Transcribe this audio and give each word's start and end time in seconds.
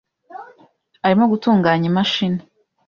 Arimo 1.05 1.25
gutunganya 1.31 1.85
imashini. 1.91 2.41